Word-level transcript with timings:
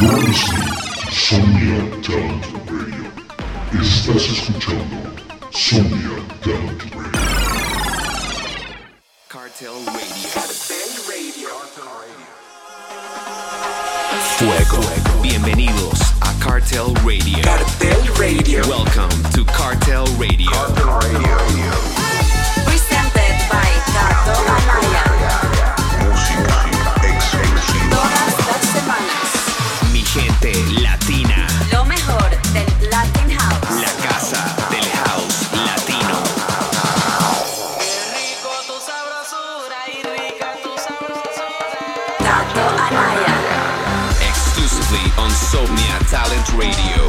You're 0.00 0.10
listening 0.10 0.60
to 0.60 1.06
Somnia 1.12 2.02
Talent 2.02 2.44
Radio. 2.68 3.06
Estás 3.80 4.28
escuchando 4.28 4.96
Somnia 5.52 6.18
Talent 6.42 6.82
Radio. 6.94 7.20
Cartel 9.28 9.74
Radio. 9.86 11.48
Fuego. 14.36 14.80
Bienvenidos 15.22 16.00
a 16.22 16.34
Cartel 16.40 16.92
Radio. 17.04 17.40
Cartel 17.44 18.02
Radio. 18.18 18.62
Welcome 18.66 19.10
to 19.32 19.44
Cartel 19.44 20.06
Radio. 20.18 20.50
Presented 22.64 23.48
by 23.48 23.70
Tato 23.92 24.34
Amaya. 24.42 25.13
Radio. 46.56 47.08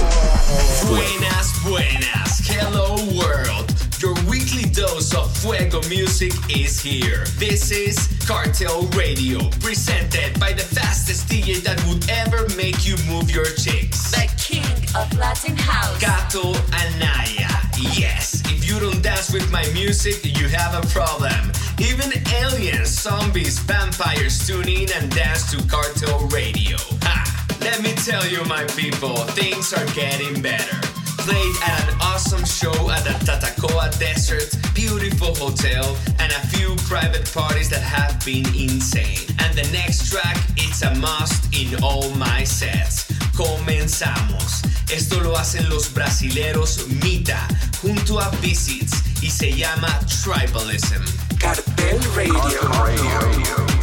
Buenas, 0.87 1.53
buenas. 1.63 2.39
Hello, 2.43 2.95
world. 3.13 3.71
Your 4.01 4.13
weekly 4.29 4.69
dose 4.69 5.13
of 5.13 5.35
Fuego 5.37 5.81
music 5.87 6.33
is 6.49 6.79
here. 6.79 7.25
This 7.37 7.69
is 7.71 8.09
Cartel 8.25 8.83
Radio, 8.97 9.39
presented 9.61 10.39
by 10.39 10.53
the 10.53 10.63
fastest 10.63 11.27
DJ 11.27 11.61
that 11.63 11.83
would 11.87 12.09
ever 12.09 12.47
make 12.55 12.87
you 12.87 12.97
move 13.07 13.29
your 13.29 13.45
chicks. 13.45 14.11
The 14.11 14.27
king 14.37 14.65
of 14.95 15.15
Latin 15.17 15.55
House. 15.55 15.99
Cato 15.99 16.53
Anaya. 16.73 17.49
Yes, 17.77 18.41
if 18.45 18.67
you 18.67 18.79
don't 18.79 19.03
dance 19.03 19.31
with 19.31 19.51
my 19.51 19.65
music, 19.73 20.23
you 20.23 20.47
have 20.49 20.73
a 20.73 20.87
problem. 20.87 21.51
Even 21.79 22.11
aliens, 22.33 22.89
zombies, 22.89 23.59
vampires 23.59 24.47
tune 24.47 24.69
in 24.69 24.89
and 24.95 25.11
dance 25.11 25.51
to 25.51 25.57
Cartel 25.67 26.19
Radio. 26.29 26.77
Ha! 27.03 27.24
Let 27.65 27.81
me 27.81 27.93
tell 28.05 28.23
you, 28.27 28.45
my 28.45 28.63
people, 28.77 29.15
things 29.33 29.73
are 29.73 29.87
getting 29.95 30.39
better. 30.39 30.77
Played 31.25 31.55
at 31.63 31.89
an 31.89 31.97
awesome 31.99 32.45
show 32.45 32.91
at 32.91 33.03
the 33.03 33.17
Tatacoa 33.25 33.89
Desert, 33.97 34.55
beautiful 34.75 35.33
hotel, 35.33 35.97
and 36.19 36.31
a 36.31 36.47
few 36.53 36.75
private 36.85 37.25
parties 37.33 37.71
that 37.71 37.81
have 37.81 38.23
been 38.23 38.45
insane. 38.53 39.25
And 39.39 39.57
the 39.57 39.67
next 39.73 40.11
track, 40.11 40.37
it's 40.55 40.83
a 40.83 40.93
must 40.93 41.41
in 41.59 41.83
all 41.83 42.07
my 42.11 42.43
sets. 42.43 43.11
Comenzamos. 43.33 44.61
Esto 44.91 45.19
lo 45.21 45.35
hacen 45.35 45.67
los 45.67 45.91
brasileros 45.91 46.87
Mita 47.01 47.47
junto 47.81 48.19
a 48.19 48.29
Visits 48.41 48.93
y 49.23 49.31
se 49.31 49.51
llama 49.51 49.89
Tribalism. 50.21 51.01
Cartel 51.39 51.99
Radio. 52.13 52.61
Ho 52.61 53.74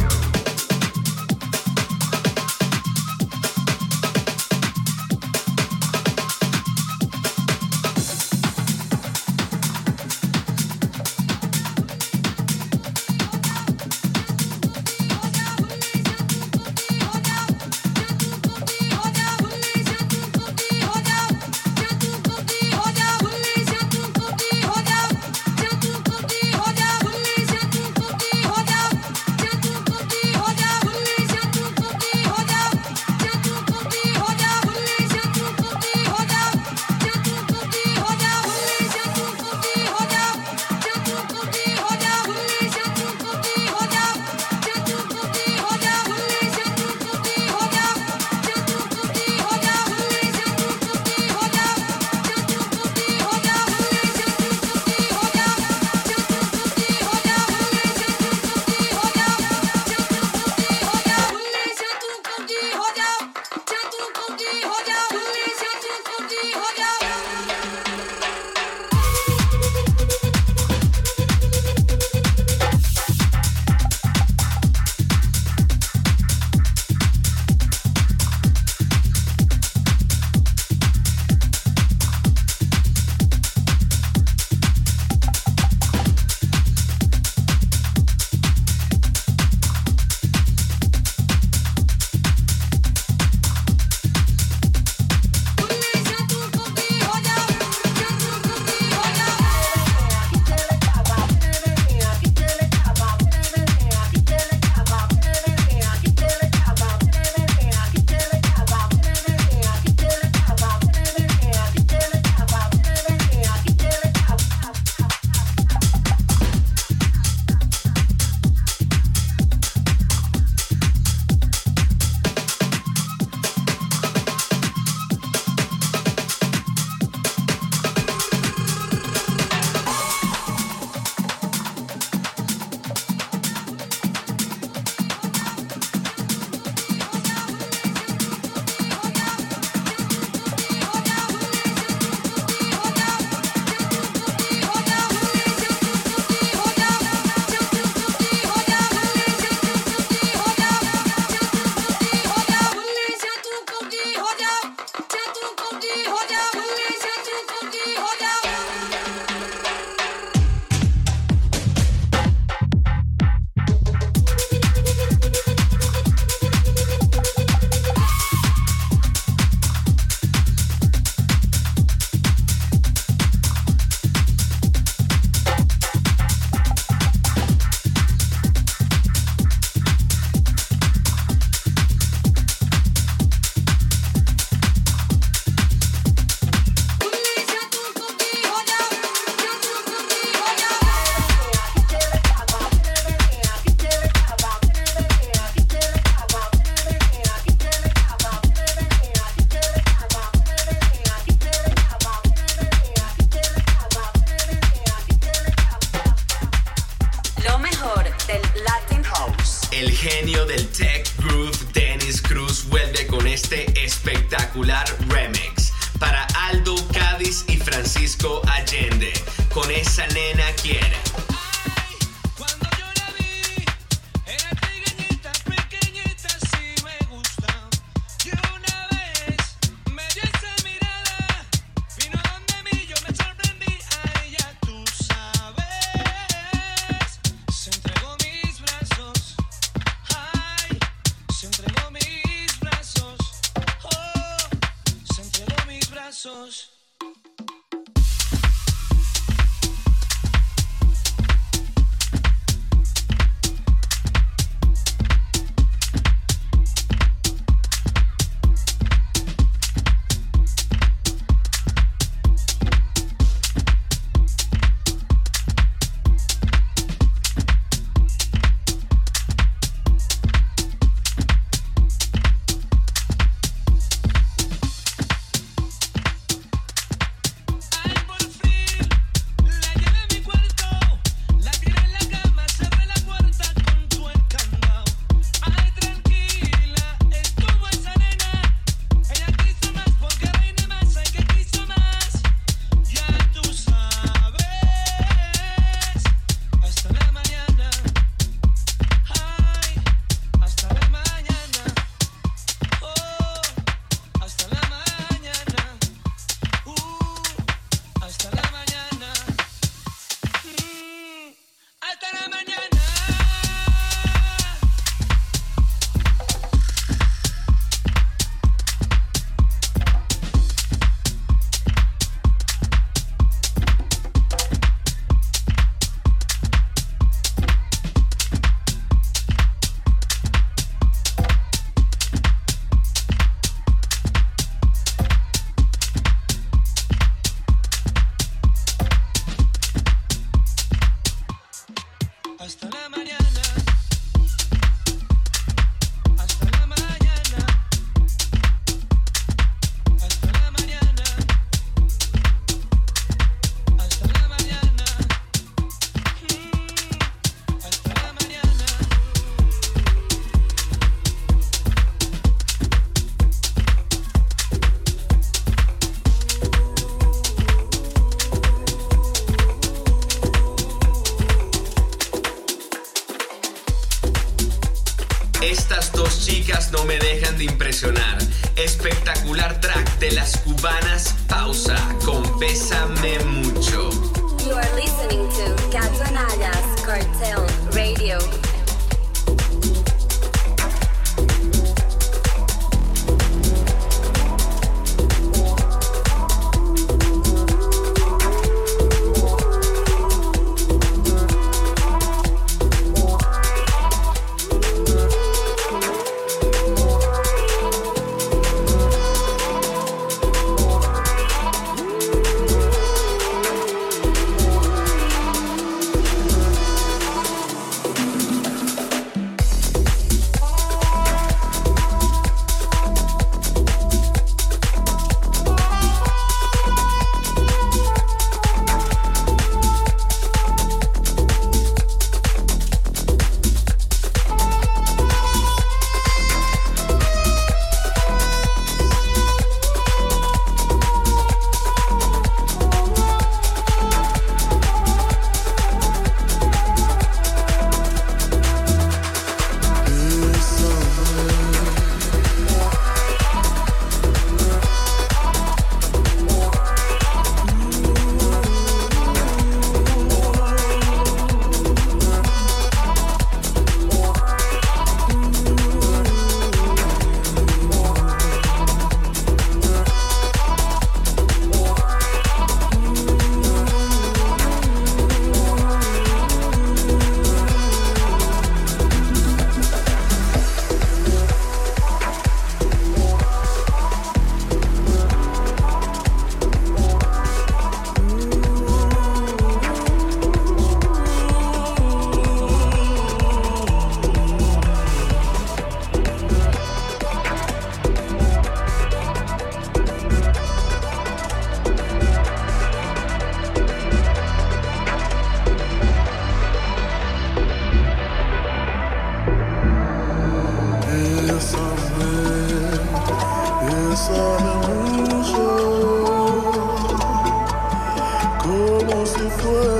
como 518.41 519.05
si 519.05 519.29
fuera 519.29 519.72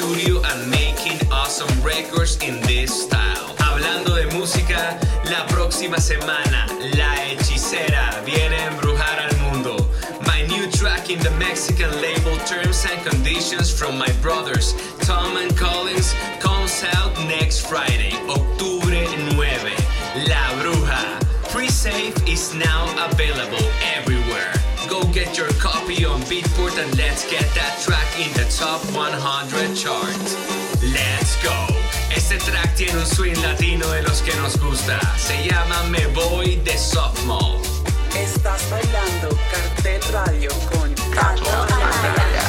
studio 0.00 0.40
and 0.42 0.70
making 0.70 1.18
awesome 1.30 1.68
records 1.82 2.38
in 2.40 2.58
this 2.62 2.90
style. 3.04 3.54
Hablando 3.58 4.14
de 4.14 4.26
música, 4.34 4.98
la 5.28 5.44
próxima 5.46 6.00
semana, 6.00 6.66
La 6.96 7.12
Hechicera 7.26 8.22
viene 8.24 8.56
a 8.56 8.70
embrujar 8.70 9.18
al 9.18 9.36
mundo. 9.44 9.76
My 10.24 10.40
new 10.46 10.70
track 10.70 11.10
in 11.10 11.18
the 11.20 11.30
Mexican 11.32 11.90
label 12.00 12.34
Terms 12.46 12.86
and 12.90 13.04
Conditions 13.06 13.70
from 13.70 13.98
my 13.98 14.10
brothers 14.22 14.74
Tom 15.00 15.36
and 15.36 15.54
Collins 15.54 16.14
comes 16.38 16.82
out 16.94 17.12
next 17.28 17.66
Friday, 17.66 18.12
Octubre 18.26 19.04
9. 19.36 20.28
La 20.28 20.44
Bruja. 20.62 21.20
Pre-save 21.52 22.16
is 22.26 22.54
now 22.54 22.84
available 22.94 23.09
your 25.40 25.48
copy 25.54 26.04
on 26.04 26.20
Beatport 26.28 26.76
and 26.76 26.94
let's 26.98 27.24
get 27.30 27.46
that 27.54 27.80
track 27.80 28.08
in 28.20 28.30
the 28.34 28.44
top 28.52 28.84
100 28.92 29.74
chart. 29.74 30.20
Let's 30.92 31.40
go. 31.42 31.56
Este 32.14 32.36
track 32.38 32.76
tiene 32.76 32.98
un 32.98 33.06
swing 33.06 33.40
latino 33.40 33.88
de 33.88 34.02
los 34.02 34.20
que 34.20 34.34
nos 34.36 34.58
gusta. 34.58 35.00
Se 35.16 35.48
llama 35.48 35.82
Me 35.84 36.06
Voy 36.08 36.56
de 36.56 36.76
Sophomore. 36.76 37.58
Estás 38.14 38.68
bailando 38.70 39.28
Cartel 39.50 40.02
Radio 40.12 40.50
con 40.70 40.92
Cato 41.14 42.39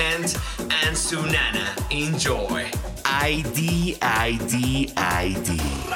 Kent 0.00 0.34
and 0.58 0.96
Sunana. 0.96 1.66
Enjoy. 1.90 2.70
ID, 3.04 3.98
ID, 4.00 4.90
ID. 4.96 5.89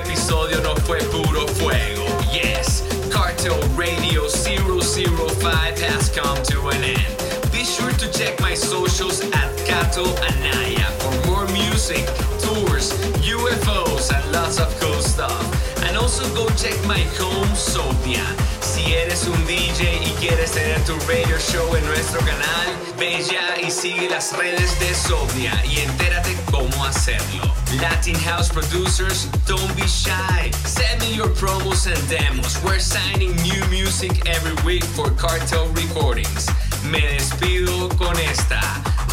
Episodio 0.00 0.60
no 0.62 0.74
fue 0.76 0.98
puro 1.10 1.46
fuego. 1.46 2.04
Yes, 2.32 2.82
Cartel 3.10 3.58
Radio 3.76 4.28
005 4.28 5.78
has 5.80 6.08
come 6.10 6.42
to 6.44 6.68
an 6.68 6.82
end. 6.84 7.52
Be 7.52 7.64
sure 7.64 7.92
to 7.92 8.10
check 8.12 8.40
my 8.40 8.54
socials 8.54 9.20
at 9.20 9.50
Cato 9.66 10.04
Anaya 10.22 10.86
for 11.00 11.14
more 11.26 11.46
music, 11.52 12.04
tours, 12.40 12.92
UFOs, 13.20 14.12
and 14.12 14.32
lots 14.32 14.58
of 14.58 14.68
cool 14.80 15.02
stuff. 15.02 15.44
And 15.84 15.96
also 15.96 16.24
go 16.34 16.48
check 16.56 16.76
my 16.86 17.00
home, 17.18 17.54
Sodia. 17.54 18.24
Si 18.60 18.94
eres 18.94 19.26
un 19.26 19.44
DJ 19.46 20.00
y 20.02 20.12
quieres 20.18 20.52
tener 20.52 20.82
tu 20.84 20.94
radio 21.06 21.38
show 21.38 21.74
en 21.76 21.84
nuestro 21.86 22.20
canal, 22.20 22.68
ve 22.98 23.22
ya 23.22 23.60
y 23.60 23.70
sigue 23.70 24.08
las 24.08 24.36
redes 24.36 24.78
de 24.80 24.94
Sodia 24.94 25.62
y 25.64 25.80
entérate 25.80 26.39
cómo 26.60 26.84
hacerlo. 26.84 27.42
Latin 27.80 28.16
House 28.16 28.50
producers, 28.50 29.26
don't 29.46 29.74
be 29.74 29.86
shy. 29.86 30.50
Send 30.64 31.00
me 31.00 31.14
your 31.14 31.28
promos 31.28 31.86
and 31.86 32.08
demos. 32.08 32.62
We're 32.62 32.78
signing 32.78 33.34
new 33.36 33.64
music 33.70 34.28
every 34.28 34.54
week 34.64 34.84
for 34.84 35.10
Cartel 35.10 35.68
Recordings. 35.72 36.48
Me 36.90 37.00
despido 37.00 37.88
con 37.96 38.16
esta. 38.18 38.60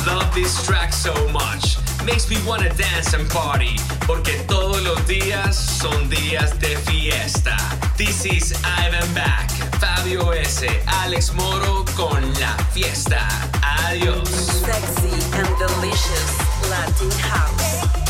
Love 0.06 0.34
this 0.34 0.66
track 0.66 0.92
so 0.92 1.14
much. 1.30 1.78
Makes 2.06 2.30
me 2.30 2.38
wanna 2.46 2.70
dance 2.76 3.14
and 3.14 3.30
party. 3.30 3.78
Porque 4.06 4.34
todos 4.48 4.82
los 4.84 5.00
días 5.08 5.56
son 5.56 6.10
días 6.10 6.58
de 6.60 6.76
fiesta. 6.90 7.56
This 7.98 8.26
is 8.26 8.54
Ivan 8.64 9.14
Back, 9.14 9.50
Fabio 9.80 10.32
S., 10.32 10.66
Alex 11.04 11.34
Moro 11.34 11.86
con 11.96 12.22
la 12.40 12.56
fiesta. 12.74 13.28
Adiós. 13.62 14.28
Sexy 14.28 15.14
and 15.38 15.48
delicious 15.58 16.47
Latin 16.70 17.12
house. 17.12 18.07